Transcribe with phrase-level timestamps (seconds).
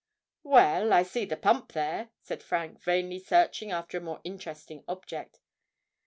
[0.41, 5.39] "Well—I see the pump there," said Frank, vainly searching after a more interesting object.